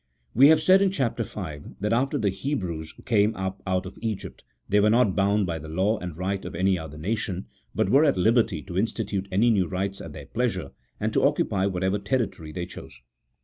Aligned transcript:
We 0.33 0.47
have 0.47 0.63
said 0.63 0.81
in 0.81 0.89
Chap. 0.89 1.15
V. 1.19 1.35
that 1.79 1.93
after 1.93 2.17
the 2.17 2.29
Hebrews 2.31 2.95
came 3.05 3.35
up 3.35 3.61
out 3.67 3.85
of 3.85 3.99
Egypt 4.01 4.43
they 4.67 4.79
were 4.79 4.89
not 4.89 5.15
bound 5.15 5.45
by 5.45 5.59
the 5.59 5.67
law 5.69 5.99
and 5.99 6.17
right 6.17 6.43
of 6.43 6.55
any 6.55 6.75
other 6.75 6.97
nation, 6.97 7.45
but 7.75 7.87
were 7.91 8.03
at 8.05 8.17
liberty 8.17 8.63
to 8.63 8.79
institute 8.79 9.27
any 9.31 9.51
new 9.51 9.67
rites 9.67 10.01
at 10.01 10.13
their 10.13 10.25
pleasure, 10.25 10.71
and 10.99 11.13
to 11.13 11.23
occupy 11.23 11.67
whatever 11.67 11.99
terri 11.99 12.31
tory 12.35 12.51
they 12.51 12.65
chose. 12.65 12.99